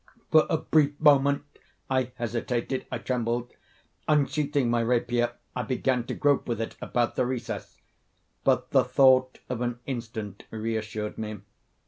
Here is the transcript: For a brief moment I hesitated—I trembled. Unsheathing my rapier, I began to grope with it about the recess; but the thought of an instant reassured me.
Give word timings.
For 0.31 0.47
a 0.49 0.57
brief 0.57 0.99
moment 0.99 1.43
I 1.87 2.11
hesitated—I 2.15 2.97
trembled. 2.97 3.53
Unsheathing 4.07 4.67
my 4.67 4.79
rapier, 4.79 5.33
I 5.55 5.61
began 5.61 6.05
to 6.05 6.15
grope 6.15 6.47
with 6.47 6.59
it 6.59 6.75
about 6.81 7.15
the 7.15 7.25
recess; 7.27 7.77
but 8.43 8.71
the 8.71 8.83
thought 8.83 9.37
of 9.47 9.61
an 9.61 9.77
instant 9.85 10.45
reassured 10.49 11.19
me. 11.19 11.41